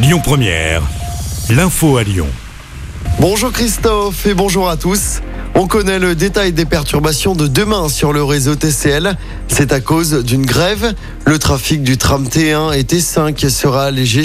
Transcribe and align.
Lyon 0.00 0.20
Première, 0.22 0.82
l'info 1.50 1.96
à 1.96 2.04
Lyon. 2.04 2.28
Bonjour 3.18 3.50
Christophe 3.50 4.26
et 4.26 4.34
bonjour 4.34 4.68
à 4.68 4.76
tous. 4.76 5.18
On 5.56 5.66
connaît 5.66 5.98
le 5.98 6.14
détail 6.14 6.52
des 6.52 6.66
perturbations 6.66 7.34
de 7.34 7.48
demain 7.48 7.88
sur 7.88 8.12
le 8.12 8.22
réseau 8.22 8.54
TCL. 8.54 9.16
C'est 9.48 9.72
à 9.72 9.80
cause 9.80 10.22
d'une 10.24 10.46
grève. 10.46 10.94
Le 11.26 11.36
trafic 11.40 11.82
du 11.82 11.96
tram 11.98 12.28
T1 12.28 12.78
et 12.78 12.84
T5 12.84 13.48
sera 13.48 13.86
allégé. 13.86 14.22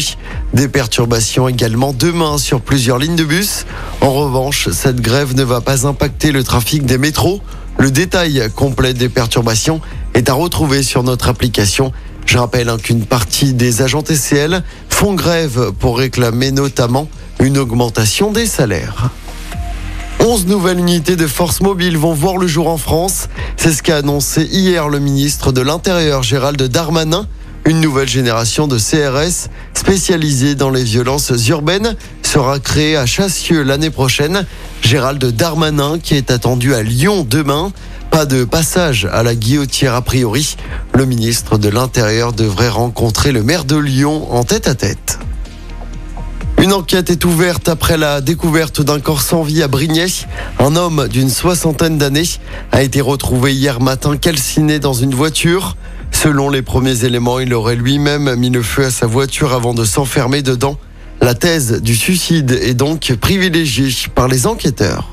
Des 0.54 0.67
perturbations 0.67 1.47
également 1.47 1.92
demain 1.92 2.37
sur 2.37 2.62
plusieurs 2.62 2.99
lignes 2.99 3.15
de 3.15 3.24
bus. 3.24 3.65
En 4.01 4.13
revanche, 4.13 4.69
cette 4.69 5.01
grève 5.01 5.35
ne 5.35 5.44
va 5.44 5.60
pas 5.60 5.87
impacter 5.87 6.31
le 6.31 6.44
trafic 6.44 6.85
des 6.85 6.99
métros. 6.99 7.42
Le 7.79 7.90
détail 7.90 8.47
complet 8.55 8.94
des 8.94 9.10
perturbations 9.10 9.81
est 10.13 10.29
à 10.29 10.33
retrouver 10.33 10.83
sur 10.83 11.01
notre 11.01 11.29
application. 11.29 11.92
Je 12.28 12.37
rappelle 12.37 12.69
hein, 12.69 12.78
qu'une 12.81 13.05
partie 13.05 13.53
des 13.53 13.81
agents 13.81 14.01
TCL 14.01 14.63
grève 15.12 15.74
pour 15.78 15.97
réclamer 15.97 16.52
notamment 16.52 17.09
une 17.41 17.57
augmentation 17.57 18.31
des 18.31 18.45
salaires. 18.45 19.09
11 20.21 20.48
nouvelles 20.48 20.79
unités 20.79 21.17
de 21.17 21.27
force 21.27 21.59
mobile 21.59 21.98
vont 21.98 22.13
voir 22.13 22.38
le 22.38 22.48
jour 22.48 22.70
en 22.70 22.77
France. 22.77 23.27
C'est 23.57 23.73
ce 23.73 23.84
qu'a 23.84 23.98
annoncé 23.98 24.43
hier 24.43 24.88
le 24.88 24.99
ministre 24.99 25.52
de 25.52 25.59
l'Intérieur 25.59 26.23
Gérald 26.23 26.63
Darmanin. 26.63 27.27
Une 27.66 27.81
nouvelle 27.81 28.07
génération 28.07 28.67
de 28.67 28.77
CRS 28.77 29.49
spécialisée 29.73 30.55
dans 30.55 30.70
les 30.70 30.84
violences 30.84 31.34
urbaines 31.49 31.98
sera 32.21 32.59
créée 32.59 32.95
à 32.95 33.05
Chassieux 33.05 33.63
l'année 33.63 33.90
prochaine. 33.90 34.45
Gérald 34.81 35.23
Darmanin 35.26 35.99
qui 35.99 36.15
est 36.15 36.31
attendu 36.31 36.73
à 36.73 36.81
Lyon 36.81 37.27
demain. 37.29 37.73
Pas 38.13 38.27
de 38.27 38.44
passage 38.44 39.09
à 39.12 39.23
la 39.23 39.34
guillotière 39.34 39.95
a 39.95 40.03
priori. 40.03 40.55
Le 40.94 41.04
ministre 41.05 41.58
de 41.58 41.67
l'Intérieur 41.67 42.31
devrait 42.31 42.70
rencontrer 42.70 43.31
le 43.31 43.41
maire 43.41 43.66
de 43.66 43.76
Lyon 43.76 44.31
en 44.31 44.44
tête 44.44 44.67
à 44.67 44.76
tête. 44.76 45.17
Une 46.62 46.73
enquête 46.73 47.09
est 47.09 47.26
ouverte 47.26 47.70
après 47.70 47.98
la 47.98 48.21
découverte 48.21 48.81
d'un 48.84 48.99
corps 48.99 49.24
sans 49.24 49.41
vie 49.41 49.63
à 49.63 49.68
Brignais. 49.68 50.05
Un 50.60 50.76
homme 50.76 51.07
d'une 51.07 51.32
soixantaine 51.32 51.98
d'années 51.98 52.29
a 52.71 52.84
été 52.84 53.02
retrouvé 53.02 53.55
hier 53.55 53.82
matin 53.82 54.15
calciné 54.15 54.77
dans 54.77 54.93
une 54.93 55.15
voiture. 55.15 55.76
Selon 56.12 56.52
les 56.52 56.62
premiers 56.62 57.05
éléments, 57.05 57.40
il 57.40 57.52
aurait 57.52 57.76
lui-même 57.76 58.35
mis 58.35 58.52
le 58.52 58.62
feu 58.62 58.85
à 58.85 58.91
sa 58.91 59.07
voiture 59.07 59.54
avant 59.54 59.74
de 59.74 59.85
s'enfermer 59.85 60.43
dedans. 60.43 60.77
La 61.20 61.34
thèse 61.34 61.82
du 61.82 61.96
suicide 61.96 62.52
est 62.52 62.76
donc 62.76 63.12
privilégiée 63.20 63.90
par 64.14 64.28
les 64.28 64.46
enquêteurs. 64.46 65.12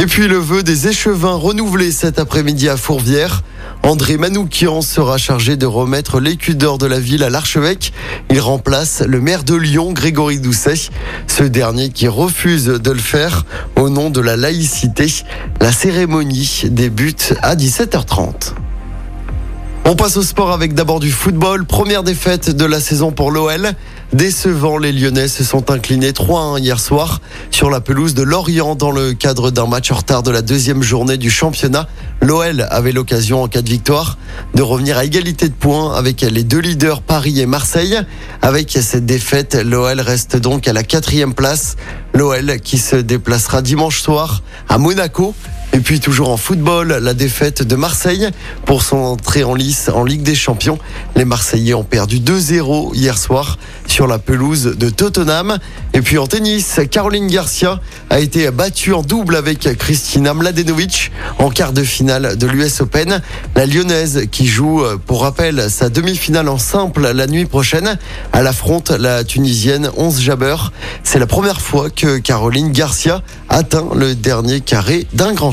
Et 0.00 0.06
puis 0.06 0.28
le 0.28 0.38
vœu 0.38 0.62
des 0.62 0.88
échevins 0.88 1.34
renouvelé 1.34 1.92
cet 1.92 2.18
après-midi 2.18 2.70
à 2.70 2.78
Fourvière. 2.78 3.42
André 3.82 4.16
Manoukian 4.16 4.80
sera 4.80 5.18
chargé 5.18 5.58
de 5.58 5.66
remettre 5.66 6.20
l'écu 6.20 6.54
d'or 6.54 6.78
de 6.78 6.86
la 6.86 6.98
ville 6.98 7.22
à 7.22 7.28
l'archevêque. 7.28 7.92
Il 8.30 8.40
remplace 8.40 9.02
le 9.02 9.20
maire 9.20 9.44
de 9.44 9.54
Lyon, 9.54 9.92
Grégory 9.92 10.40
Doucet. 10.40 10.88
Ce 11.26 11.42
dernier 11.42 11.90
qui 11.90 12.08
refuse 12.08 12.64
de 12.64 12.90
le 12.90 12.98
faire 12.98 13.44
au 13.76 13.90
nom 13.90 14.08
de 14.08 14.22
la 14.22 14.38
laïcité. 14.38 15.06
La 15.60 15.70
cérémonie 15.70 16.62
débute 16.70 17.34
à 17.42 17.54
17h30. 17.54 18.54
On 19.90 19.96
passe 19.96 20.16
au 20.16 20.22
sport 20.22 20.52
avec 20.52 20.74
d'abord 20.74 21.00
du 21.00 21.10
football. 21.10 21.64
Première 21.64 22.04
défaite 22.04 22.50
de 22.50 22.64
la 22.64 22.78
saison 22.78 23.10
pour 23.10 23.32
l'OL. 23.32 23.72
Décevant, 24.12 24.78
les 24.78 24.92
Lyonnais 24.92 25.26
se 25.26 25.42
sont 25.42 25.72
inclinés 25.72 26.12
3-1 26.12 26.60
hier 26.60 26.78
soir 26.78 27.20
sur 27.50 27.70
la 27.70 27.80
pelouse 27.80 28.14
de 28.14 28.22
Lorient 28.22 28.76
dans 28.76 28.92
le 28.92 29.14
cadre 29.14 29.50
d'un 29.50 29.66
match 29.66 29.90
en 29.90 29.96
retard 29.96 30.22
de 30.22 30.30
la 30.30 30.42
deuxième 30.42 30.84
journée 30.84 31.16
du 31.16 31.28
championnat. 31.28 31.88
L'OL 32.22 32.68
avait 32.70 32.92
l'occasion 32.92 33.42
en 33.42 33.48
cas 33.48 33.62
de 33.62 33.68
victoire 33.68 34.16
de 34.54 34.62
revenir 34.62 34.96
à 34.96 35.04
égalité 35.04 35.48
de 35.48 35.54
points 35.54 35.92
avec 35.92 36.20
les 36.20 36.44
deux 36.44 36.60
leaders 36.60 37.02
Paris 37.02 37.40
et 37.40 37.46
Marseille. 37.46 37.98
Avec 38.42 38.70
cette 38.70 39.06
défaite, 39.06 39.56
l'OL 39.56 40.00
reste 40.00 40.36
donc 40.36 40.68
à 40.68 40.72
la 40.72 40.84
quatrième 40.84 41.34
place. 41.34 41.74
L'OL 42.14 42.60
qui 42.60 42.78
se 42.78 42.94
déplacera 42.94 43.60
dimanche 43.60 44.00
soir 44.00 44.44
à 44.68 44.78
Monaco 44.78 45.34
et 45.72 45.78
puis 45.78 46.00
toujours 46.00 46.30
en 46.30 46.36
football, 46.36 46.98
la 47.00 47.14
défaite 47.14 47.62
de 47.62 47.76
Marseille 47.76 48.28
pour 48.64 48.82
son 48.82 48.96
entrée 48.96 49.44
en 49.44 49.54
lice 49.54 49.88
en 49.88 50.02
Ligue 50.02 50.22
des 50.22 50.34
Champions. 50.34 50.78
Les 51.14 51.24
Marseillais 51.24 51.74
ont 51.74 51.84
perdu 51.84 52.18
2-0 52.18 52.94
hier 52.94 53.16
soir 53.16 53.56
sur 53.86 54.08
la 54.08 54.18
pelouse 54.18 54.74
de 54.76 54.90
Tottenham. 54.90 55.58
Et 55.94 56.00
puis 56.00 56.18
en 56.18 56.26
tennis, 56.26 56.80
Caroline 56.90 57.28
Garcia 57.28 57.80
a 58.08 58.18
été 58.18 58.50
battue 58.50 58.94
en 58.94 59.02
double 59.02 59.36
avec 59.36 59.76
Christina 59.78 60.34
Mladenovic 60.34 61.12
en 61.38 61.50
quart 61.50 61.72
de 61.72 61.84
finale 61.84 62.36
de 62.36 62.46
l'US 62.48 62.80
Open. 62.80 63.20
La 63.54 63.66
Lyonnaise 63.66 64.26
qui 64.32 64.46
joue, 64.46 64.82
pour 65.06 65.22
rappel, 65.22 65.70
sa 65.70 65.88
demi-finale 65.88 66.48
en 66.48 66.58
simple 66.58 67.12
la 67.12 67.26
nuit 67.26 67.46
prochaine, 67.46 67.96
elle 68.32 68.46
affronte 68.46 68.90
la 68.90 69.22
Tunisienne 69.22 69.90
11 69.96 70.20
Jabber. 70.20 70.56
C'est 71.04 71.18
la 71.20 71.26
première 71.26 71.60
fois 71.60 71.90
que 71.90 72.18
Caroline 72.18 72.72
Garcia 72.72 73.22
atteint 73.48 73.88
le 73.94 74.14
dernier 74.14 74.60
carré 74.60 75.06
d'un 75.12 75.32
grand 75.32 75.52